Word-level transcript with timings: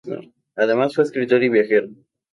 Además 0.55 0.95
fue 0.95 1.03
escritor 1.03 1.43
y 1.43 1.49
viajero. 1.49 1.89